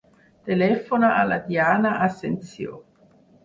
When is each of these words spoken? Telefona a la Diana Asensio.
Telefona 0.47 1.11
a 1.19 1.21
la 1.33 1.39
Diana 1.51 1.95
Asensio. 2.09 2.85